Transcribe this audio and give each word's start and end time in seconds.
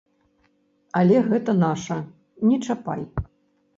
Але 1.01 1.17
гэта 1.29 1.51
наша, 1.65 1.97
не 2.49 2.57
чапай! 2.65 3.01